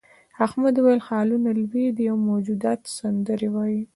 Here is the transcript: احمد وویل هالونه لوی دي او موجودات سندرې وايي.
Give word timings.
احمد 0.45 0.75
وویل 0.77 1.01
هالونه 1.09 1.49
لوی 1.59 1.87
دي 1.97 2.05
او 2.11 2.17
موجودات 2.29 2.81
سندرې 2.97 3.49
وايي. 3.55 3.81